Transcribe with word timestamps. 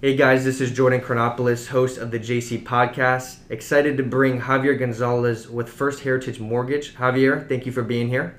Hey 0.00 0.14
guys, 0.14 0.44
this 0.44 0.60
is 0.60 0.70
Jordan 0.70 1.00
Chronopoulos, 1.00 1.66
host 1.66 1.98
of 1.98 2.12
the 2.12 2.20
JC 2.20 2.62
Podcast. 2.62 3.38
Excited 3.50 3.96
to 3.96 4.04
bring 4.04 4.42
Javier 4.42 4.78
Gonzalez 4.78 5.50
with 5.50 5.68
First 5.68 6.04
Heritage 6.04 6.38
Mortgage. 6.38 6.94
Javier, 6.94 7.48
thank 7.48 7.66
you 7.66 7.72
for 7.72 7.82
being 7.82 8.06
here. 8.06 8.36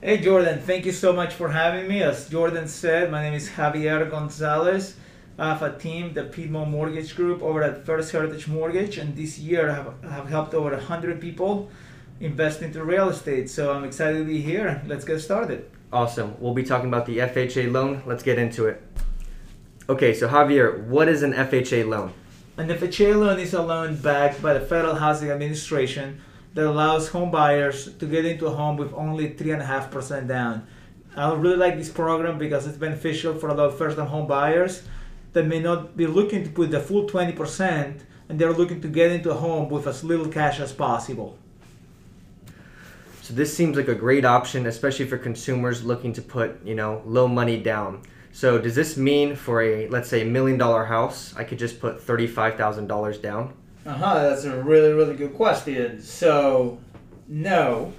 Hey 0.00 0.16
Jordan, 0.16 0.58
thank 0.58 0.86
you 0.86 0.92
so 0.92 1.12
much 1.12 1.34
for 1.34 1.50
having 1.50 1.86
me. 1.86 2.02
As 2.02 2.26
Jordan 2.30 2.68
said, 2.68 3.10
my 3.10 3.22
name 3.22 3.34
is 3.34 3.50
Javier 3.50 4.10
Gonzalez. 4.10 4.96
I 5.38 5.48
have 5.48 5.62
a 5.62 5.78
team, 5.78 6.14
the 6.14 6.24
Piedmont 6.24 6.70
Mortgage 6.70 7.14
Group, 7.14 7.42
over 7.42 7.62
at 7.62 7.84
First 7.84 8.10
Heritage 8.10 8.48
Mortgage, 8.48 8.96
and 8.96 9.14
this 9.14 9.38
year 9.38 9.68
I 9.68 9.74
have, 9.74 10.02
have 10.04 10.28
helped 10.30 10.54
over 10.54 10.70
100 10.70 11.20
people 11.20 11.70
invest 12.18 12.62
into 12.62 12.82
real 12.82 13.10
estate. 13.10 13.50
So 13.50 13.74
I'm 13.74 13.84
excited 13.84 14.20
to 14.20 14.24
be 14.24 14.40
here. 14.40 14.80
Let's 14.86 15.04
get 15.04 15.18
started. 15.20 15.70
Awesome. 15.92 16.34
We'll 16.40 16.54
be 16.54 16.62
talking 16.62 16.88
about 16.88 17.04
the 17.04 17.18
FHA 17.18 17.70
loan. 17.70 18.02
Let's 18.06 18.22
get 18.22 18.38
into 18.38 18.68
it. 18.68 18.82
Okay, 19.90 20.14
so 20.14 20.28
Javier, 20.28 20.84
what 20.84 21.08
is 21.08 21.24
an 21.24 21.32
FHA 21.32 21.84
loan? 21.88 22.12
An 22.56 22.68
FHA 22.68 23.16
loan 23.16 23.40
is 23.40 23.54
a 23.54 23.60
loan 23.60 23.96
backed 23.96 24.40
by 24.40 24.54
the 24.54 24.60
Federal 24.60 24.94
Housing 24.94 25.32
Administration 25.32 26.20
that 26.54 26.64
allows 26.64 27.08
home 27.08 27.32
buyers 27.32 27.92
to 27.94 28.06
get 28.06 28.24
into 28.24 28.46
a 28.46 28.50
home 28.50 28.76
with 28.76 28.94
only 28.94 29.30
3.5% 29.30 30.28
down. 30.28 30.64
I 31.16 31.34
really 31.34 31.56
like 31.56 31.76
this 31.76 31.88
program 31.88 32.38
because 32.38 32.68
it's 32.68 32.78
beneficial 32.78 33.34
for 33.34 33.48
a 33.48 33.54
lot 33.54 33.66
of 33.66 33.78
first 33.78 33.96
time 33.96 34.06
home 34.06 34.28
buyers 34.28 34.84
that 35.32 35.46
may 35.48 35.58
not 35.58 35.96
be 35.96 36.06
looking 36.06 36.44
to 36.44 36.50
put 36.50 36.70
the 36.70 36.78
full 36.78 37.08
20% 37.08 38.02
and 38.28 38.38
they're 38.38 38.52
looking 38.52 38.80
to 38.82 38.86
get 38.86 39.10
into 39.10 39.32
a 39.32 39.34
home 39.34 39.68
with 39.68 39.88
as 39.88 40.04
little 40.04 40.28
cash 40.28 40.60
as 40.60 40.72
possible. 40.72 41.36
So 43.22 43.34
this 43.34 43.52
seems 43.52 43.76
like 43.76 43.88
a 43.88 43.96
great 43.96 44.24
option, 44.24 44.66
especially 44.66 45.06
for 45.06 45.18
consumers 45.18 45.82
looking 45.82 46.12
to 46.12 46.22
put, 46.22 46.64
you 46.64 46.76
know, 46.76 47.02
low 47.04 47.26
money 47.26 47.60
down. 47.60 48.02
So 48.32 48.58
does 48.58 48.74
this 48.74 48.96
mean 48.96 49.36
for 49.36 49.62
a 49.62 49.88
let's 49.88 50.08
say 50.08 50.24
million 50.24 50.58
dollar 50.58 50.84
house, 50.84 51.34
I 51.36 51.44
could 51.44 51.58
just 51.58 51.80
put 51.80 52.00
thirty 52.00 52.26
five 52.26 52.56
thousand 52.56 52.86
dollars 52.86 53.18
down? 53.18 53.54
Uh 53.84 53.94
huh. 53.94 54.14
That's 54.22 54.44
a 54.44 54.62
really 54.62 54.92
really 54.92 55.16
good 55.16 55.34
question. 55.34 56.00
So 56.00 56.78
no, 57.28 57.92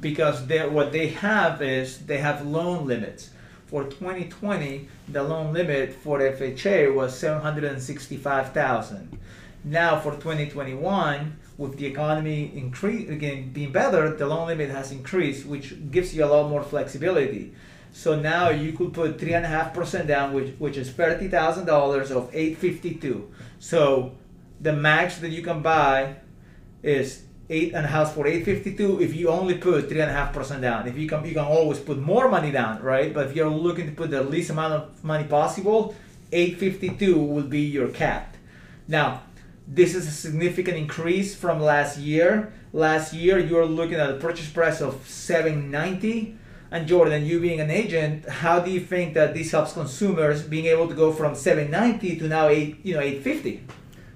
because 0.00 0.40
what 0.70 0.92
they 0.92 1.08
have 1.08 1.62
is 1.62 1.98
they 2.06 2.18
have 2.18 2.46
loan 2.46 2.86
limits. 2.86 3.30
For 3.66 3.84
2020, 3.84 4.88
the 5.08 5.22
loan 5.22 5.52
limit 5.52 5.94
for 5.94 6.18
FHA 6.18 6.92
was 6.92 7.16
765,000. 7.16 9.16
Now 9.62 10.00
for 10.00 10.10
2021, 10.14 11.36
with 11.56 11.76
the 11.76 11.86
economy 11.86 12.50
increase 12.56 13.08
again 13.08 13.52
being 13.52 13.70
better, 13.70 14.16
the 14.16 14.26
loan 14.26 14.48
limit 14.48 14.70
has 14.70 14.90
increased, 14.90 15.46
which 15.46 15.74
gives 15.92 16.16
you 16.16 16.24
a 16.24 16.26
lot 16.26 16.48
more 16.48 16.64
flexibility. 16.64 17.52
So 17.92 18.18
now 18.18 18.50
you 18.50 18.72
could 18.72 18.92
put 18.92 19.18
three 19.18 19.34
and 19.34 19.44
a 19.44 19.48
half 19.48 19.74
percent 19.74 20.06
down, 20.06 20.32
which 20.32 20.54
which 20.58 20.76
is 20.76 20.90
thirty 20.90 21.28
thousand 21.28 21.66
dollars 21.66 22.10
of 22.10 22.30
eight 22.32 22.58
fifty 22.58 22.94
two. 22.94 23.30
So 23.58 24.12
the 24.60 24.72
max 24.72 25.18
that 25.18 25.30
you 25.30 25.42
can 25.42 25.62
buy 25.62 26.16
is 26.82 27.24
eight 27.48 27.74
and 27.74 27.84
a 27.84 27.88
house 27.88 28.14
for 28.14 28.26
eight 28.26 28.44
fifty 28.44 28.74
two. 28.76 29.02
If 29.02 29.14
you 29.14 29.28
only 29.28 29.58
put 29.58 29.88
three 29.88 30.00
and 30.00 30.10
a 30.10 30.14
half 30.14 30.32
percent 30.32 30.62
down, 30.62 30.86
if 30.86 30.96
you 30.96 31.08
can 31.08 31.24
you 31.24 31.34
can 31.34 31.44
always 31.44 31.80
put 31.80 31.98
more 31.98 32.28
money 32.28 32.52
down, 32.52 32.80
right? 32.82 33.12
But 33.12 33.28
if 33.28 33.36
you're 33.36 33.50
looking 33.50 33.86
to 33.86 33.92
put 33.92 34.10
the 34.10 34.22
least 34.22 34.50
amount 34.50 34.74
of 34.74 35.04
money 35.04 35.24
possible, 35.24 35.94
eight 36.30 36.58
fifty 36.58 36.90
two 36.90 37.18
will 37.18 37.48
be 37.48 37.62
your 37.62 37.88
cap. 37.88 38.36
Now 38.86 39.22
this 39.66 39.94
is 39.94 40.06
a 40.06 40.10
significant 40.12 40.76
increase 40.76 41.34
from 41.34 41.60
last 41.60 41.98
year. 41.98 42.52
Last 42.72 43.12
year 43.12 43.38
you 43.38 43.56
were 43.56 43.66
looking 43.66 43.96
at 43.96 44.10
a 44.10 44.14
purchase 44.14 44.48
price 44.48 44.80
of 44.80 45.06
seven 45.08 45.70
ninety 45.70 46.36
and 46.70 46.86
Jordan, 46.86 47.26
you 47.26 47.40
being 47.40 47.60
an 47.60 47.70
agent, 47.70 48.28
how 48.28 48.60
do 48.60 48.70
you 48.70 48.80
think 48.80 49.14
that 49.14 49.34
this 49.34 49.50
helps 49.50 49.72
consumers 49.72 50.42
being 50.42 50.66
able 50.66 50.86
to 50.88 50.94
go 50.94 51.12
from 51.12 51.34
790 51.34 52.16
to 52.20 52.28
now 52.28 52.48
eight, 52.48 52.78
you 52.84 52.94
know, 52.94 53.00
850? 53.00 53.64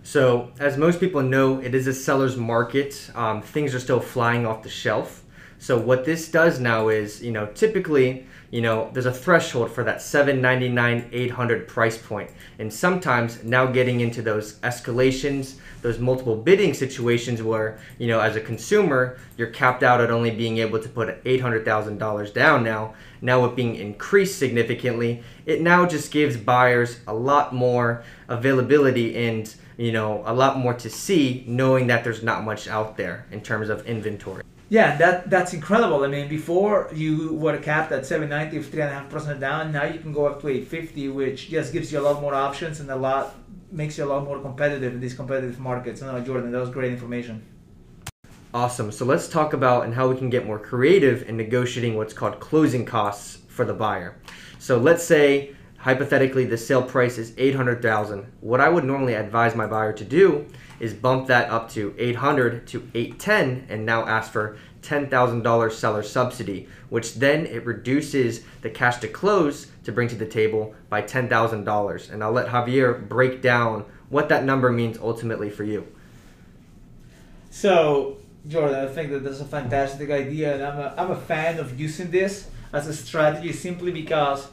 So, 0.05 0.53
as 0.61 0.77
most 0.77 1.01
people 1.01 1.23
know, 1.23 1.61
it 1.61 1.75
is 1.75 1.87
a 1.87 1.95
seller's 1.95 2.37
market. 2.37 3.11
Um, 3.15 3.43
things 3.43 3.75
are 3.75 3.81
still 3.81 4.01
flying 4.01 4.47
off 4.47 4.63
the 4.63 4.69
shelf. 4.69 5.25
So, 5.59 5.79
what 5.79 6.05
this 6.05 6.31
does 6.31 6.61
now 6.61 6.89
is, 6.89 7.23
you 7.23 7.33
know, 7.33 7.47
typically 7.55 8.27
you 8.55 8.61
know, 8.61 8.89
there's 8.93 9.07
a 9.07 9.13
threshold 9.13 9.69
for 9.69 9.83
that 9.83 10.01
799 10.01 11.09
800 11.11 11.67
price 11.67 11.99
point. 11.99 12.31
And 12.61 12.73
sometimes 12.73 13.43
now 13.43 13.67
getting 13.67 13.99
into 13.99 14.23
those 14.23 14.61
escalations, 14.61 15.57
those 15.83 15.99
multiple 15.99 16.37
bidding 16.37 16.73
situations 16.73 17.43
where, 17.43 17.81
you 17.99 18.07
know, 18.07 18.21
as 18.21 18.37
a 18.37 18.41
consumer, 18.41 19.19
you're 19.37 19.49
capped 19.49 19.83
out 19.83 20.01
at 20.01 20.13
only 20.13 20.31
being 20.31 20.59
able 20.59 20.81
to 20.81 20.89
put 20.89 21.25
$800,000 21.25 22.33
down 22.33 22.63
now. 22.63 22.95
Now 23.21 23.45
it 23.45 23.57
being 23.57 23.75
increased 23.75 24.39
significantly, 24.39 25.25
it 25.47 25.61
now 25.61 25.85
just 25.85 26.13
gives 26.13 26.37
buyers 26.37 27.01
a 27.09 27.13
lot 27.13 27.53
more 27.53 28.05
availability 28.29 29.17
and, 29.17 29.53
you 29.77 29.91
know, 29.91 30.23
a 30.27 30.33
lot 30.33 30.61
more 30.61 30.75
to 30.75 30.89
see 30.89 31.43
knowing 31.49 31.89
that 31.89 32.05
there's 32.05 32.23
not 32.23 32.45
much 32.45 32.69
out 32.69 32.97
there 32.97 33.27
in 33.33 33.41
terms 33.41 33.69
of 33.69 33.85
inventory. 33.85 34.45
Yeah, 34.75 34.97
that 34.97 35.31
that's 35.31 35.53
incredible. 35.55 36.03
I 36.03 36.09
mean, 36.09 36.27
before 36.27 36.91
you 36.93 37.35
were 37.35 37.57
capped 37.59 37.93
at 37.93 38.05
790 38.05 38.59
with 38.59 38.73
three 38.73 38.83
and 38.83 38.91
a 38.91 38.95
half 38.95 39.09
percent 39.09 39.39
down. 39.39 39.71
Now 39.71 39.85
you 39.85 40.01
can 40.01 40.13
go 40.13 40.27
up 40.27 40.41
to 40.41 40.49
850, 40.49 41.11
which 41.11 41.49
just 41.49 41.73
gives 41.73 41.93
you 41.93 42.01
a 42.01 42.05
lot 42.09 42.21
more 42.21 42.35
options 42.35 42.81
and 42.81 42.91
a 42.91 42.97
lot 42.97 43.37
makes 43.71 43.97
you 43.97 44.03
a 44.05 44.11
lot 44.13 44.25
more 44.25 44.41
competitive 44.41 44.93
in 44.95 44.99
these 44.99 45.15
competitive 45.15 45.61
markets. 45.61 46.01
No, 46.03 46.21
Jordan, 46.21 46.51
that 46.51 46.59
was 46.59 46.71
great 46.71 46.91
information. 46.91 47.47
Awesome. 48.53 48.91
So 48.91 49.05
let's 49.05 49.29
talk 49.29 49.53
about 49.53 49.85
and 49.85 49.95
how 49.95 50.09
we 50.09 50.17
can 50.17 50.29
get 50.29 50.45
more 50.45 50.59
creative 50.59 51.29
in 51.29 51.37
negotiating 51.37 51.95
what's 51.95 52.13
called 52.13 52.41
closing 52.41 52.85
costs 52.85 53.39
for 53.47 53.65
the 53.65 53.75
buyer. 53.75 54.17
So 54.59 54.79
let's 54.79 55.05
say 55.05 55.55
hypothetically 55.85 56.47
the 56.47 56.57
sale 56.57 56.83
price 56.83 57.19
is 57.19 57.35
800,000. 57.37 58.25
What 58.41 58.59
I 58.59 58.71
would 58.71 58.85
normally 58.85 59.13
advise 59.13 59.55
my 59.55 59.67
buyer 59.67 59.93
to 59.93 60.05
do 60.05 60.47
is 60.81 60.95
bump 60.95 61.27
that 61.27 61.51
up 61.51 61.71
to 61.73 61.95
800 61.99 62.67
to 62.69 62.89
810 62.95 63.67
and 63.69 63.85
now 63.85 64.07
ask 64.07 64.33
for 64.33 64.57
$10,000 64.81 65.73
seller 65.73 66.03
subsidy, 66.03 66.69
which 66.89 67.17
then 67.17 67.45
it 67.45 67.67
reduces 67.67 68.45
the 68.63 68.71
cash 68.71 68.97
to 69.01 69.09
close 69.09 69.67
to 69.85 69.93
bring 69.93 70.09
to 70.09 70.15
the 70.15 70.25
table 70.25 70.75
by 70.89 71.03
$10,000. 71.03 72.11
And 72.11 72.25
I'll 72.25 72.33
let 72.33 72.49
Javier 72.49 73.07
break 73.07 73.43
down 73.43 73.85
what 74.09 74.31
that 74.31 74.43
number 74.43 74.73
means 74.73 74.97
ultimately 74.97 75.51
for 75.51 75.65
you. 75.65 75.87
So, 77.51 78.17
Jordan, 78.49 78.89
I 78.89 78.91
think 78.91 79.11
that 79.11 79.23
that's 79.23 79.41
a 79.41 79.45
fantastic 79.45 80.11
idea, 80.11 80.55
and 80.55 80.65
I'm 80.65 80.79
a, 80.79 80.95
I'm 80.97 81.11
a 81.11 81.21
fan 81.21 81.59
of 81.59 81.79
using 81.79 82.11
this 82.11 82.49
as 82.73 82.89
a 82.89 82.95
strategy 82.95 83.53
simply 83.53 83.93
because 83.93 84.49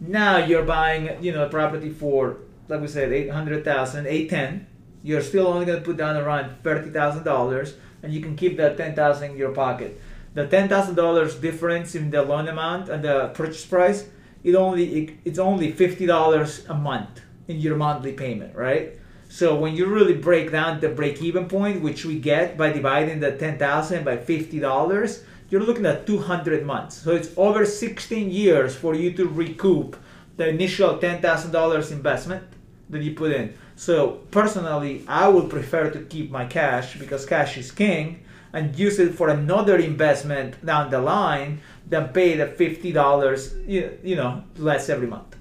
now 0.00 0.38
you're 0.38 0.64
buying, 0.64 1.22
you 1.22 1.32
know, 1.32 1.44
a 1.44 1.48
property 1.48 1.90
for, 1.90 2.38
like 2.68 2.80
we 2.80 2.88
said, 2.88 3.12
800,000, 3.12 4.06
810 4.06 4.66
you're 5.02 5.22
still 5.22 5.46
only 5.46 5.66
going 5.66 5.78
to 5.78 5.84
put 5.84 5.96
down 5.96 6.16
around 6.16 6.62
$30,000 6.62 7.74
and 8.02 8.12
you 8.12 8.20
can 8.20 8.36
keep 8.36 8.56
that 8.56 8.76
10000 8.76 9.30
in 9.30 9.36
your 9.36 9.52
pocket. 9.52 10.00
The 10.34 10.46
$10,000 10.46 11.40
difference 11.40 11.94
in 11.94 12.10
the 12.10 12.22
loan 12.22 12.48
amount 12.48 12.88
and 12.88 13.02
the 13.02 13.28
purchase 13.34 13.64
price, 13.64 14.08
it 14.44 14.54
only 14.54 15.04
it, 15.04 15.18
it's 15.24 15.38
only 15.38 15.72
$50 15.72 16.70
a 16.70 16.74
month 16.74 17.20
in 17.48 17.58
your 17.58 17.76
monthly 17.76 18.12
payment, 18.12 18.54
right? 18.54 18.98
So 19.28 19.58
when 19.58 19.74
you 19.74 19.86
really 19.86 20.14
break 20.14 20.50
down 20.50 20.80
the 20.80 20.88
break-even 20.88 21.48
point, 21.48 21.82
which 21.82 22.04
we 22.04 22.18
get 22.18 22.56
by 22.56 22.72
dividing 22.72 23.20
the 23.20 23.32
10,000 23.32 24.04
by 24.04 24.16
$50, 24.16 25.22
you're 25.50 25.62
looking 25.62 25.84
at 25.86 26.06
200 26.06 26.64
months. 26.64 26.96
So 26.96 27.14
it's 27.14 27.30
over 27.36 27.66
16 27.66 28.30
years 28.30 28.74
for 28.74 28.94
you 28.94 29.12
to 29.14 29.28
recoup 29.28 29.96
the 30.36 30.48
initial 30.48 30.96
$10,000 30.98 31.92
investment 31.92 32.44
that 32.88 33.02
you 33.02 33.14
put 33.14 33.32
in. 33.32 33.54
So 33.76 34.20
personally, 34.30 35.04
I 35.08 35.28
would 35.28 35.50
prefer 35.50 35.90
to 35.90 36.00
keep 36.00 36.30
my 36.30 36.44
cash 36.44 36.98
because 36.98 37.26
cash 37.26 37.56
is 37.56 37.70
king 37.72 38.24
and 38.52 38.76
use 38.78 38.98
it 38.98 39.14
for 39.14 39.28
another 39.28 39.76
investment 39.76 40.64
down 40.64 40.90
the 40.90 41.00
line 41.00 41.60
than 41.88 42.08
pay 42.08 42.36
the 42.36 42.46
fifty 42.46 42.92
dollars, 42.92 43.54
you 43.66 44.16
know, 44.16 44.42
less 44.56 44.88
every 44.88 45.06
month. 45.06 45.36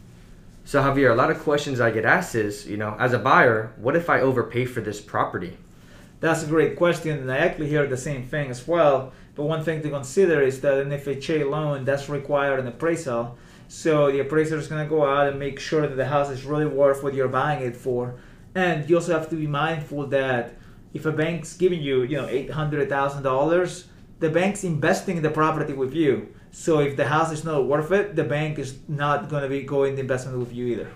So 0.63 0.81
Javier, 0.81 1.11
a 1.11 1.15
lot 1.15 1.31
of 1.31 1.39
questions 1.39 1.81
I 1.81 1.89
get 1.89 2.05
asked 2.05 2.35
is, 2.35 2.67
you 2.67 2.77
know, 2.77 2.95
as 2.99 3.13
a 3.13 3.19
buyer, 3.19 3.73
what 3.77 3.95
if 3.95 4.09
I 4.09 4.21
overpay 4.21 4.65
for 4.65 4.81
this 4.81 5.01
property? 5.01 5.57
That's 6.19 6.43
a 6.43 6.47
great 6.47 6.75
question, 6.75 7.17
and 7.17 7.31
I 7.31 7.37
actually 7.37 7.69
hear 7.69 7.87
the 7.87 7.97
same 7.97 8.25
thing 8.27 8.51
as 8.51 8.67
well. 8.67 9.11
But 9.39 9.45
one 9.45 9.63
thing 9.63 9.81
to 9.83 9.89
consider 9.89 10.41
is 10.41 10.59
that 10.59 10.79
an 10.79 10.89
FHA 10.89 11.49
loan 11.49 11.85
does 11.85 12.09
require 12.09 12.57
an 12.57 12.67
appraisal 12.67 13.37
so 13.69 14.11
the 14.11 14.19
appraiser 14.19 14.57
is 14.57 14.67
going 14.67 14.83
to 14.83 14.89
go 14.89 15.05
out 15.05 15.29
and 15.29 15.39
make 15.39 15.61
sure 15.61 15.87
that 15.87 15.95
the 15.95 16.07
house 16.07 16.29
is 16.29 16.43
really 16.43 16.65
worth 16.65 17.03
what 17.03 17.13
you're 17.13 17.29
buying 17.29 17.63
it 17.63 17.77
for. 17.77 18.15
And 18.53 18.89
you 18.89 18.97
also 18.97 19.17
have 19.17 19.29
to 19.29 19.37
be 19.37 19.47
mindful 19.47 20.07
that 20.07 20.55
if 20.93 21.05
a 21.05 21.13
bank's 21.13 21.55
giving 21.55 21.81
you, 21.81 22.01
you 22.03 22.17
know, 22.17 22.27
eight 22.27 22.51
hundred 22.51 22.89
thousand 22.89 23.23
dollars, 23.23 23.87
the 24.19 24.29
bank's 24.29 24.65
investing 24.65 25.15
in 25.15 25.23
the 25.23 25.29
property 25.29 25.71
with 25.71 25.93
you. 25.93 26.35
So 26.51 26.79
if 26.79 26.97
the 26.97 27.07
house 27.07 27.31
is 27.31 27.45
not 27.45 27.65
worth 27.65 27.93
it, 27.93 28.17
the 28.17 28.25
bank 28.25 28.59
is 28.59 28.79
not 28.89 29.29
going 29.29 29.43
to 29.43 29.49
be 29.49 29.61
going 29.61 29.95
the 29.95 30.01
investment 30.01 30.37
with 30.37 30.51
you 30.51 30.65
either. 30.65 30.91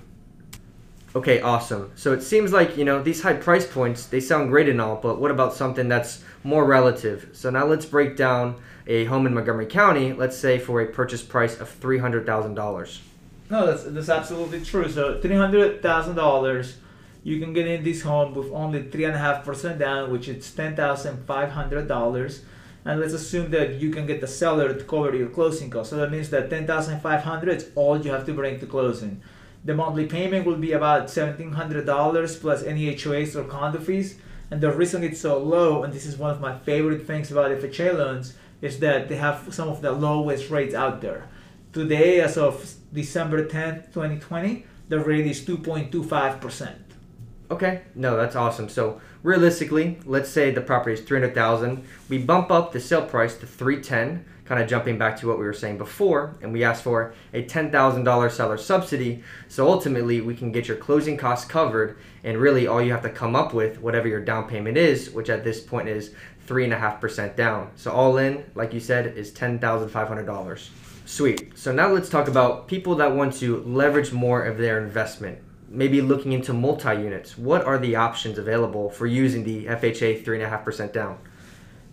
Okay, 1.15 1.41
awesome. 1.41 1.91
So 1.95 2.11
it 2.11 2.23
seems 2.23 2.51
like, 2.51 2.75
you 2.75 2.85
know, 2.85 3.03
these 3.03 3.21
high 3.21 3.33
price 3.35 3.67
points, 3.67 4.07
they 4.07 4.19
sound 4.19 4.49
great 4.49 4.67
and 4.67 4.81
all, 4.81 4.95
but 4.95 5.19
what 5.19 5.29
about 5.29 5.53
something 5.53 5.87
that's 5.87 6.23
more 6.43 6.65
relative? 6.65 7.29
So 7.33 7.51
now 7.51 7.65
let's 7.65 7.85
break 7.85 8.17
down 8.17 8.59
a 8.87 9.05
home 9.05 9.27
in 9.27 9.33
Montgomery 9.33 9.67
County, 9.67 10.13
let's 10.13 10.35
say 10.35 10.57
for 10.57 10.81
a 10.81 10.87
purchase 10.87 11.21
price 11.21 11.59
of 11.59 11.69
$300,000. 11.79 12.99
No, 13.49 13.67
that's 13.67 13.83
that's 13.83 14.09
absolutely 14.09 14.61
true. 14.63 14.89
So 14.89 15.21
three 15.21 15.35
hundred 15.35 15.83
thousand 15.83 16.15
dollars, 16.15 16.77
you 17.23 17.39
can 17.39 17.53
get 17.53 17.67
in 17.67 17.83
this 17.83 18.01
home 18.01 18.33
with 18.33 18.51
only 18.51 18.89
three 18.89 19.03
and 19.03 19.13
a 19.13 19.19
half 19.19 19.45
percent 19.45 19.77
down, 19.77 20.11
which 20.11 20.27
is 20.27 20.49
ten 20.51 20.75
thousand 20.75 21.25
five 21.27 21.51
hundred 21.51 21.87
dollars. 21.87 22.41
And 22.85 22.99
let's 22.99 23.13
assume 23.13 23.51
that 23.51 23.75
you 23.75 23.91
can 23.91 24.07
get 24.07 24.21
the 24.21 24.27
seller 24.27 24.73
to 24.73 24.83
cover 24.83 25.15
your 25.15 25.29
closing 25.29 25.69
costs. 25.69 25.91
So 25.91 25.97
that 25.97 26.11
means 26.11 26.29
that 26.31 26.49
ten 26.49 26.65
thousand 26.65 27.01
five 27.01 27.21
hundred 27.23 27.57
is 27.57 27.69
all 27.75 27.99
you 28.03 28.11
have 28.11 28.25
to 28.25 28.33
bring 28.33 28.59
to 28.59 28.65
closing. 28.65 29.21
The 29.65 29.73
monthly 29.73 30.05
payment 30.05 30.45
will 30.45 30.57
be 30.57 30.73
about 30.73 31.09
seventeen 31.09 31.53
hundred 31.53 31.85
dollars 31.85 32.35
plus 32.35 32.63
any 32.63 32.93
HOAs 32.93 33.35
or 33.35 33.45
condo 33.45 33.79
fees. 33.79 34.17
And 34.51 34.61
the 34.61 34.71
reason 34.71 35.03
it's 35.03 35.21
so 35.21 35.37
low, 35.37 35.83
and 35.83 35.93
this 35.93 36.05
is 36.05 36.17
one 36.17 36.31
of 36.31 36.41
my 36.41 36.57
favorite 36.59 37.07
things 37.07 37.31
about 37.31 37.51
FHA 37.51 37.97
loans, 37.97 38.35
is 38.61 38.79
that 38.79 39.09
they 39.09 39.15
have 39.15 39.53
some 39.53 39.69
of 39.69 39.81
the 39.81 39.91
lowest 39.91 40.49
rates 40.49 40.75
out 40.75 41.01
there. 41.01 41.27
Today, 41.71 42.21
as 42.21 42.37
of 42.37 42.75
December 42.93 43.45
10th, 43.45 43.93
2020, 43.93 44.65
the 44.89 44.99
rate 44.99 45.25
is 45.25 45.41
2.25%. 45.41 46.75
Okay, 47.49 47.81
no, 47.95 48.15
that's 48.15 48.35
awesome. 48.35 48.69
So 48.69 49.01
realistically, 49.23 49.99
let's 50.05 50.29
say 50.29 50.51
the 50.51 50.61
property 50.61 50.93
is 50.93 51.01
300,000, 51.01 51.83
we 52.09 52.19
bump 52.19 52.51
up 52.51 52.71
the 52.71 52.79
sale 52.79 53.05
price 53.05 53.35
to 53.37 53.47
310, 53.47 54.25
kind 54.45 54.61
of 54.61 54.69
jumping 54.69 54.97
back 54.97 55.17
to 55.17 55.27
what 55.27 55.39
we 55.39 55.45
were 55.45 55.53
saying 55.53 55.77
before, 55.77 56.35
and 56.41 56.51
we 56.51 56.63
ask 56.63 56.83
for 56.83 57.13
a 57.33 57.43
$10,000 57.43 58.31
seller 58.31 58.57
subsidy. 58.57 59.23
So 59.47 59.69
ultimately, 59.69 60.21
we 60.21 60.35
can 60.35 60.51
get 60.51 60.67
your 60.67 60.77
closing 60.77 61.17
costs 61.17 61.49
covered, 61.49 61.97
and 62.23 62.37
really 62.37 62.67
all 62.67 62.81
you 62.81 62.91
have 62.91 63.03
to 63.03 63.09
come 63.09 63.35
up 63.35 63.53
with, 63.53 63.79
whatever 63.79 64.07
your 64.07 64.19
down 64.19 64.47
payment 64.47 64.77
is, 64.77 65.09
which 65.11 65.29
at 65.29 65.43
this 65.43 65.61
point 65.61 65.87
is 65.87 66.13
3.5% 66.47 67.35
down. 67.35 67.71
So 67.75 67.91
all 67.91 68.17
in, 68.17 68.43
like 68.55 68.73
you 68.73 68.79
said, 68.79 69.17
is 69.17 69.31
$10,500. 69.31 70.69
Sweet. 71.05 71.57
So 71.57 71.71
now 71.73 71.89
let's 71.89 72.09
talk 72.09 72.27
about 72.27 72.67
people 72.67 72.95
that 72.95 73.15
want 73.15 73.33
to 73.35 73.61
leverage 73.63 74.11
more 74.11 74.43
of 74.43 74.57
their 74.57 74.83
investment. 74.83 75.39
Maybe 75.69 76.01
looking 76.01 76.33
into 76.33 76.53
multi 76.53 76.93
units. 76.93 77.37
What 77.37 77.65
are 77.65 77.77
the 77.77 77.95
options 77.95 78.37
available 78.37 78.89
for 78.89 79.07
using 79.07 79.43
the 79.43 79.65
FHA 79.65 80.23
3.5% 80.23 80.93
down? 80.93 81.17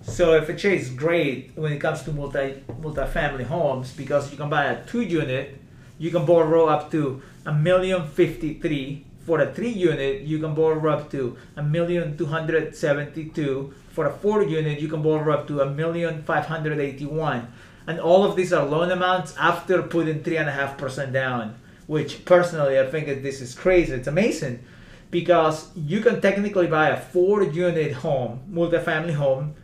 So 0.03 0.41
FHA 0.41 0.77
is 0.77 0.91
great 0.91 1.53
when 1.57 1.73
it 1.73 1.79
comes 1.79 2.03
to 2.03 2.13
multi 2.13 2.65
multi-family 2.81 3.45
homes 3.45 3.93
because 3.93 4.31
you 4.31 4.39
can 4.39 4.49
buy 4.49 4.65
a 4.65 4.85
two 4.87 5.03
unit, 5.03 5.61
you 5.99 6.11
can 6.11 6.25
borrow 6.25 6.67
up 6.67 6.91
to 6.93 7.21
a 7.45 7.53
million 7.53 8.07
fifty-three. 8.07 9.05
For 9.27 9.41
a 9.41 9.53
three 9.53 9.69
unit, 9.69 10.23
you 10.23 10.39
can 10.39 10.55
borrow 10.55 10.91
up 10.91 11.11
to 11.11 11.37
a 11.57 11.63
million 11.63 12.17
two 12.17 12.27
hundred 12.27 12.75
seventy-two. 12.75 13.75
For 13.91 14.07
a 14.07 14.13
four 14.13 14.43
unit, 14.43 14.81
you 14.81 14.89
can 14.89 15.03
borrow 15.03 15.35
up 15.35 15.47
to 15.49 15.61
a 15.61 15.71
million 15.71 16.23
five 16.23 16.47
hundred 16.47 16.81
eighty-one. 16.81 17.53
And 17.87 18.01
all 18.01 18.25
of 18.25 18.37
these 18.37 18.55
are 18.55 18.65
loan 18.65 18.91
amounts 18.91 19.37
after 19.37 19.83
putting 19.83 20.23
three 20.23 20.39
and 20.39 20.49
a 20.49 20.53
half 20.53 20.79
percent 20.79 21.13
down, 21.13 21.57
which 21.87 22.25
personally 22.25 22.81
I 22.81 22.87
think 22.87 23.07
that 23.07 23.23
this 23.23 23.43
is 23.43 23.55
crazy. 23.55 23.93
It's 23.93 24.09
amazing 24.09 24.65
because 25.11 25.69
you 25.77 26.01
can 26.01 26.23
technically 26.23 26.69
buy 26.69 26.89
a 26.89 27.01
four 27.01 27.43
unit 27.43 27.93
home, 27.93 28.41
multi-family 28.49 29.13
home 29.13 29.55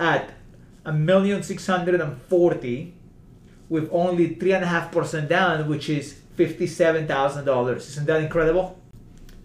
at 0.00 0.32
a 0.84 0.92
million 0.92 1.42
six 1.42 1.66
hundred 1.66 2.00
and 2.00 2.20
forty 2.22 2.94
with 3.68 3.88
only 3.92 4.34
three 4.34 4.52
and 4.52 4.64
a 4.64 4.66
half 4.66 4.90
percent 4.90 5.28
down, 5.28 5.68
which 5.68 5.88
is 5.88 6.14
fifty-seven 6.34 7.06
thousand 7.06 7.44
dollars. 7.44 7.88
Isn't 7.90 8.06
that 8.06 8.20
incredible? 8.20 8.76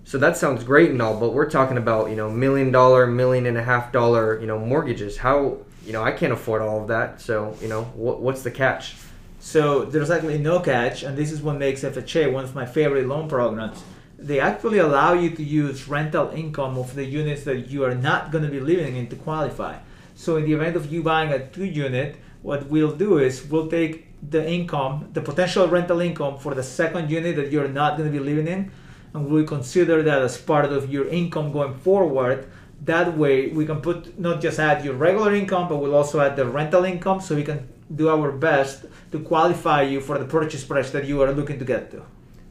So 0.06 0.18
that 0.20 0.38
sounds 0.38 0.64
great 0.64 0.92
and 0.92 1.02
all, 1.02 1.20
but 1.20 1.34
we're 1.34 1.50
talking 1.50 1.78
about 1.78 2.10
you 2.10 2.16
know 2.16 2.30
million 2.30 2.72
dollar, 2.72 3.06
million 3.06 3.46
and 3.46 3.58
a 3.58 3.64
half 3.64 3.92
dollar 3.92 4.40
you 4.40 4.48
know 4.48 4.58
mortgages. 4.58 5.18
How 5.18 5.58
you 5.86 5.94
know 5.94 6.04
I 6.04 6.12
can't 6.12 6.34
afford 6.34 6.62
all 6.62 6.82
of 6.82 6.88
that. 6.88 7.22
So 7.22 7.56
you 7.62 7.68
know 7.68 7.84
what, 7.96 8.22
what's 8.22 8.42
the 8.42 8.52
catch? 8.52 8.96
So 9.40 9.86
there's 9.86 10.10
actually 10.10 10.40
no 10.40 10.60
catch, 10.60 11.04
and 11.04 11.16
this 11.16 11.32
is 11.32 11.42
what 11.42 11.58
makes 11.58 11.84
FHA 11.84 12.34
one 12.34 12.44
of 12.44 12.56
my 12.56 12.66
favorite 12.66 13.06
loan 13.06 13.28
programs. 13.30 13.84
They 14.18 14.40
actually 14.40 14.80
allow 14.80 15.14
you 15.14 15.30
to 15.36 15.44
use 15.44 15.88
rental 15.88 16.30
income 16.30 16.78
of 16.80 16.96
the 16.96 17.06
units 17.06 17.44
that 17.44 17.70
you 17.70 17.84
are 17.84 17.94
not 17.94 18.32
going 18.32 18.44
to 18.44 18.50
be 18.50 18.60
living 18.60 18.96
in 18.96 19.08
to 19.10 19.16
qualify. 19.16 19.78
So 20.16 20.38
in 20.38 20.46
the 20.46 20.54
event 20.54 20.76
of 20.76 20.92
you 20.92 21.04
buying 21.04 21.32
a 21.32 21.46
two 21.48 21.66
unit, 21.66 22.16
what 22.42 22.68
we'll 22.68 22.96
do 22.96 23.18
is 23.18 23.46
we'll 23.46 23.68
take 23.68 24.08
the 24.30 24.48
income, 24.50 25.10
the 25.14 25.22
potential 25.22 25.68
rental 25.68 26.00
income 26.00 26.40
for 26.40 26.56
the 26.56 26.64
second 26.64 27.12
unit 27.12 27.36
that 27.36 27.52
you're 27.52 27.68
not 27.68 27.98
going 27.98 28.12
to 28.12 28.18
be 28.18 28.24
living 28.24 28.48
in, 28.48 28.72
and 29.14 29.30
we'll 29.30 29.46
consider 29.46 30.02
that 30.04 30.22
as 30.22 30.38
part 30.38 30.66
of 30.66 30.92
your 30.92 31.08
income 31.10 31.52
going 31.52 31.76
forward. 31.80 32.50
That 32.84 33.18
way, 33.18 33.48
we 33.48 33.66
can 33.66 33.82
put 33.82 34.18
not 34.20 34.42
just 34.42 34.58
add 34.58 34.86
your 34.86 34.96
regular 34.96 35.34
income, 35.36 35.68
but 35.68 35.78
we'll 35.78 35.96
also 35.96 36.20
add 36.22 36.36
the 36.36 36.46
rental 36.46 36.86
income, 36.86 37.20
so 37.20 37.36
we 37.36 37.44
can 37.44 37.68
do 37.94 38.10
our 38.10 38.32
best 38.32 38.86
to 39.12 39.20
qualify 39.20 39.84
you 39.84 40.02
for 40.02 40.18
the 40.18 40.26
purchase 40.26 40.64
price 40.64 40.92
that 40.92 41.06
you 41.06 41.22
are 41.22 41.32
looking 41.32 41.60
to 41.60 41.66
get 41.66 41.92
to. 41.92 42.04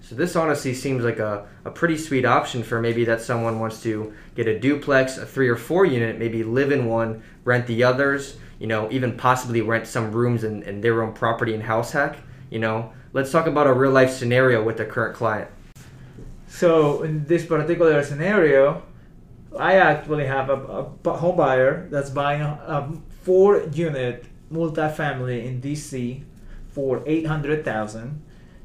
So 0.05 0.15
this 0.15 0.37
honestly 0.37 0.75
seems 0.75 1.03
like 1.03 1.19
a, 1.19 1.47
a 1.65 1.71
pretty 1.71 1.97
sweet 1.97 2.27
option 2.27 2.63
for 2.63 2.79
maybe 2.79 3.07
that 3.07 3.23
someone 3.23 3.59
wants 3.59 3.83
to 3.85 4.13
get 4.35 4.47
a 4.47 4.61
duplex, 4.61 5.17
a 5.17 5.25
three 5.25 5.49
or 5.49 5.57
four 5.57 5.87
unit, 5.87 6.19
maybe 6.19 6.45
live 6.45 6.73
in 6.73 6.85
one, 6.85 7.23
rent 7.45 7.67
the 7.67 7.85
others, 7.85 8.37
you 8.59 8.67
know, 8.67 8.91
even 8.91 9.17
possibly 9.17 9.63
rent 9.63 9.87
some 9.87 10.13
rooms 10.13 10.45
in, 10.45 10.63
in 10.65 10.83
their 10.83 11.03
own 11.03 11.15
property 11.15 11.55
and 11.55 11.63
house 11.63 11.93
hack. 11.93 12.19
You 12.51 12.59
know, 12.59 12.93
let's 13.15 13.33
talk 13.33 13.47
about 13.47 13.67
a 13.67 13.73
real 13.73 13.93
life 13.93 14.11
scenario 14.11 14.63
with 14.63 14.77
the 14.77 14.85
current 14.85 15.17
client. 15.17 15.51
So 16.49 17.03
in 17.03 17.25
this 17.25 17.47
particular 17.47 18.03
scenario, 18.05 18.83
I 19.59 19.77
actually 19.77 20.27
have 20.27 20.51
a, 20.51 20.87
a 21.03 21.17
home 21.17 21.39
buyer 21.39 21.89
that's 21.91 22.11
buying 22.11 22.43
a, 22.43 22.61
a 22.67 22.93
four 23.23 23.63
unit 23.73 24.27
multifamily 24.53 25.47
in 25.47 25.63
DC 25.63 26.25
for 26.69 27.03
800,000 27.07 28.21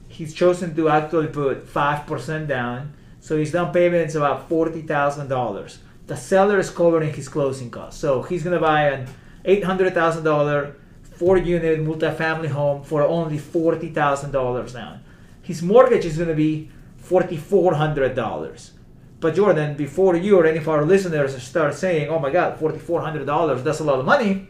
he's 0.09 0.33
chosen 0.33 0.75
to 0.75 0.89
actually 0.89 1.27
put 1.27 1.65
5% 1.65 2.47
down. 2.47 2.93
So 3.21 3.37
his 3.37 3.51
down 3.51 3.71
payment 3.71 4.09
is 4.09 4.15
about 4.15 4.49
$40,000. 4.49 5.77
The 6.07 6.17
seller 6.17 6.59
is 6.59 6.69
covering 6.69 7.13
his 7.13 7.29
closing 7.29 7.69
costs. 7.69 8.01
So 8.01 8.23
he's 8.23 8.43
going 8.43 8.55
to 8.55 8.61
buy 8.61 8.89
an 8.89 9.07
$800,000 9.45 10.75
four 11.19 11.37
unit 11.37 11.81
multifamily 11.81 12.47
home 12.47 12.81
for 12.81 13.03
only 13.03 13.37
$40,000 13.37 14.73
down. 14.73 15.03
His 15.41 15.61
mortgage 15.61 16.05
is 16.05 16.15
going 16.15 16.29
to 16.29 16.35
be 16.35 16.71
$4,400. 17.03 18.71
But 19.19 19.35
Jordan, 19.35 19.75
before 19.75 20.15
you 20.15 20.39
or 20.39 20.45
any 20.45 20.59
of 20.59 20.69
our 20.69 20.85
listeners 20.85 21.41
start 21.43 21.73
saying, 21.73 22.07
oh 22.09 22.19
my 22.19 22.31
God, 22.31 22.57
$4,400, 22.57 23.63
that's 23.63 23.81
a 23.81 23.83
lot 23.83 23.99
of 23.99 24.05
money, 24.05 24.47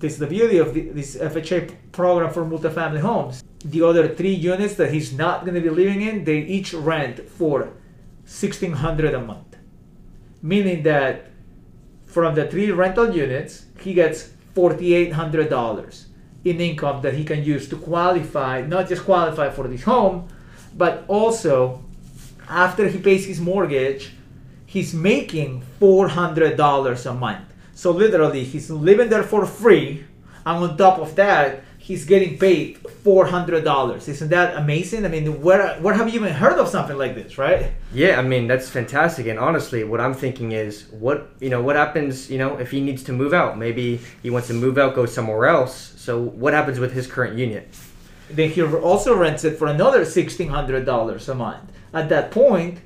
this 0.00 0.14
is 0.14 0.18
the 0.18 0.26
beauty 0.26 0.56
of 0.58 0.72
the, 0.72 0.88
this 0.88 1.16
FHA 1.16 1.76
program 1.92 2.32
for 2.32 2.44
multifamily 2.44 3.00
homes. 3.00 3.44
The 3.64 3.82
other 3.82 4.08
three 4.08 4.32
units 4.32 4.74
that 4.76 4.92
he's 4.92 5.12
not 5.12 5.44
going 5.44 5.54
to 5.54 5.60
be 5.60 5.68
living 5.68 6.00
in, 6.00 6.24
they 6.24 6.38
each 6.38 6.72
rent 6.72 7.20
for 7.28 7.60
1600 8.24 9.14
a 9.14 9.20
month. 9.20 9.56
Meaning 10.42 10.82
that 10.84 11.26
from 12.06 12.34
the 12.34 12.46
three 12.46 12.70
rental 12.70 13.14
units, 13.14 13.66
he 13.78 13.92
gets 13.92 14.30
$4,800 14.54 16.06
in 16.44 16.60
income 16.60 17.02
that 17.02 17.14
he 17.14 17.24
can 17.24 17.44
use 17.44 17.68
to 17.68 17.76
qualify, 17.76 18.62
not 18.62 18.88
just 18.88 19.04
qualify 19.04 19.50
for 19.50 19.68
this 19.68 19.82
home, 19.82 20.28
but 20.76 21.04
also 21.08 21.84
after 22.48 22.88
he 22.88 22.98
pays 22.98 23.26
his 23.26 23.38
mortgage, 23.38 24.12
he's 24.64 24.94
making 24.94 25.62
$400 25.78 27.06
a 27.06 27.14
month. 27.14 27.49
So 27.80 27.92
literally, 27.92 28.44
he's 28.44 28.68
living 28.68 29.08
there 29.08 29.22
for 29.22 29.46
free, 29.46 30.04
and 30.44 30.62
on 30.62 30.76
top 30.76 30.98
of 30.98 31.16
that, 31.16 31.62
he's 31.78 32.04
getting 32.04 32.36
paid 32.36 32.76
four 32.76 33.24
hundred 33.24 33.64
dollars. 33.64 34.06
Isn't 34.06 34.28
that 34.28 34.54
amazing? 34.62 35.06
I 35.06 35.08
mean, 35.08 35.40
where 35.40 35.80
where 35.80 35.94
have 35.94 36.06
you 36.10 36.16
even 36.20 36.34
heard 36.34 36.58
of 36.58 36.68
something 36.68 36.98
like 36.98 37.14
this, 37.14 37.38
right? 37.38 37.72
Yeah, 37.94 38.18
I 38.20 38.22
mean 38.22 38.46
that's 38.46 38.68
fantastic. 38.68 39.28
And 39.28 39.38
honestly, 39.38 39.82
what 39.82 39.98
I'm 39.98 40.12
thinking 40.12 40.52
is, 40.52 40.90
what 40.90 41.30
you 41.40 41.48
know, 41.48 41.62
what 41.62 41.74
happens, 41.74 42.30
you 42.30 42.36
know, 42.36 42.58
if 42.58 42.70
he 42.70 42.82
needs 42.82 43.02
to 43.04 43.14
move 43.14 43.32
out? 43.32 43.56
Maybe 43.56 43.98
he 44.22 44.28
wants 44.28 44.48
to 44.48 44.54
move 44.54 44.76
out, 44.76 44.94
go 44.94 45.06
somewhere 45.06 45.46
else. 45.46 45.94
So 45.96 46.20
what 46.20 46.52
happens 46.52 46.78
with 46.78 46.92
his 46.92 47.06
current 47.06 47.38
unit? 47.38 47.66
Then 48.28 48.50
he 48.50 48.62
also 48.62 49.16
rents 49.16 49.42
it 49.44 49.56
for 49.58 49.68
another 49.68 50.04
sixteen 50.04 50.50
hundred 50.50 50.84
dollars 50.84 51.30
a 51.30 51.34
month. 51.34 51.64
At 51.94 52.10
that 52.10 52.30
point, 52.30 52.80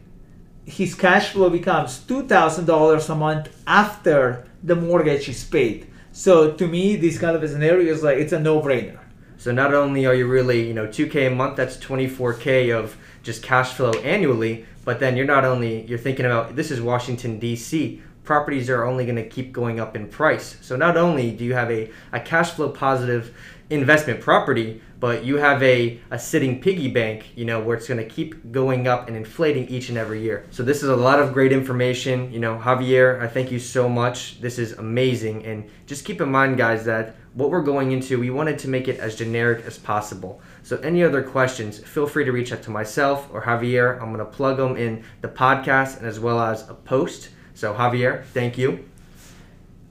his 0.64 0.94
cash 0.94 1.30
flow 1.32 1.50
becomes 1.50 1.98
two 1.98 2.28
thousand 2.28 2.66
dollars 2.66 3.10
a 3.10 3.16
month 3.16 3.50
after 3.66 4.46
the 4.64 4.74
mortgage 4.74 5.28
is 5.28 5.44
paid. 5.44 5.86
So 6.12 6.52
to 6.52 6.66
me, 6.66 6.96
this 6.96 7.18
kind 7.18 7.36
of 7.36 7.42
a 7.42 7.48
scenario 7.48 7.92
is 7.92 8.02
like 8.02 8.18
it's 8.18 8.32
a 8.32 8.40
no-brainer. 8.40 8.98
So 9.36 9.52
not 9.52 9.74
only 9.74 10.06
are 10.06 10.14
you 10.14 10.26
really, 10.26 10.66
you 10.66 10.72
know, 10.72 10.86
2k 10.86 11.26
a 11.26 11.30
month, 11.30 11.56
that's 11.56 11.76
24k 11.76 12.74
of 12.74 12.96
just 13.22 13.42
cash 13.42 13.74
flow 13.74 13.92
annually, 14.02 14.64
but 14.84 15.00
then 15.00 15.16
you're 15.16 15.26
not 15.26 15.44
only 15.44 15.84
you're 15.86 15.98
thinking 15.98 16.24
about 16.24 16.56
this 16.56 16.70
is 16.70 16.80
Washington 16.80 17.38
D.C. 17.38 18.00
properties 18.24 18.70
are 18.70 18.84
only 18.84 19.04
going 19.04 19.16
to 19.16 19.28
keep 19.28 19.52
going 19.52 19.78
up 19.78 19.94
in 19.94 20.08
price. 20.08 20.56
So 20.62 20.76
not 20.76 20.96
only 20.96 21.30
do 21.30 21.44
you 21.44 21.54
have 21.54 21.70
a, 21.70 21.90
a 22.12 22.20
cash 22.20 22.52
flow 22.52 22.70
positive 22.70 23.34
investment 23.70 24.20
property, 24.20 24.80
but 25.00 25.24
you 25.24 25.36
have 25.36 25.62
a, 25.62 26.00
a 26.10 26.18
sitting 26.18 26.60
piggy 26.60 26.88
bank, 26.88 27.26
you 27.36 27.44
know, 27.44 27.60
where 27.60 27.76
it's 27.76 27.88
going 27.88 28.02
to 28.02 28.08
keep 28.08 28.52
going 28.52 28.86
up 28.86 29.08
and 29.08 29.16
inflating 29.16 29.68
each 29.68 29.88
and 29.90 29.98
every 29.98 30.22
year. 30.22 30.46
So 30.50 30.62
this 30.62 30.82
is 30.82 30.88
a 30.88 30.96
lot 30.96 31.20
of 31.20 31.32
great 31.32 31.52
information. 31.52 32.32
You 32.32 32.40
know, 32.40 32.58
Javier, 32.58 33.20
I 33.20 33.28
thank 33.28 33.52
you 33.52 33.58
so 33.58 33.88
much. 33.88 34.40
This 34.40 34.58
is 34.58 34.72
amazing. 34.72 35.44
And 35.44 35.68
just 35.86 36.04
keep 36.04 36.20
in 36.20 36.30
mind, 36.30 36.56
guys, 36.56 36.84
that 36.86 37.16
what 37.34 37.50
we're 37.50 37.62
going 37.62 37.92
into, 37.92 38.18
we 38.18 38.30
wanted 38.30 38.58
to 38.60 38.68
make 38.68 38.88
it 38.88 38.98
as 39.00 39.16
generic 39.16 39.66
as 39.66 39.76
possible. 39.76 40.40
So 40.62 40.78
any 40.78 41.02
other 41.02 41.22
questions, 41.22 41.78
feel 41.78 42.06
free 42.06 42.24
to 42.24 42.32
reach 42.32 42.52
out 42.52 42.62
to 42.62 42.70
myself 42.70 43.28
or 43.32 43.42
Javier. 43.42 44.00
I'm 44.00 44.12
going 44.12 44.24
to 44.24 44.24
plug 44.24 44.56
them 44.56 44.76
in 44.76 45.04
the 45.20 45.28
podcast 45.28 45.98
and 45.98 46.06
as 46.06 46.20
well 46.20 46.40
as 46.40 46.68
a 46.70 46.74
post. 46.74 47.30
So 47.54 47.74
Javier, 47.74 48.24
thank 48.24 48.58
you. 48.58 48.84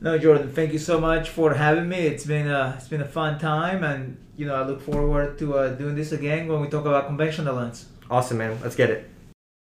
No, 0.02 0.18
Jordan, 0.18 0.52
thank 0.52 0.74
you 0.74 0.80
so 0.80 1.00
much 1.00 1.30
for 1.30 1.54
having 1.54 1.88
me. 1.88 2.00
It's 2.00 2.26
been 2.26 2.50
a 2.50 2.76
it's 2.78 2.90
been 2.90 3.02
a 3.02 3.08
fun 3.08 3.40
time, 3.40 3.84
and 3.84 4.18
you 4.36 4.46
know 4.46 4.56
I 4.56 4.66
look 4.66 4.82
forward 4.82 5.40
to 5.40 5.58
uh, 5.58 5.70
doing 5.70 5.96
this 5.96 6.12
again 6.12 6.50
when 6.50 6.60
we 6.60 6.68
talk 6.68 6.86
about 6.86 7.08
conventional 7.08 7.56
loans. 7.56 7.86
Awesome, 8.12 8.38
man. 8.38 8.60
Let's 8.62 8.76
get 8.76 8.90
it. 8.90 9.10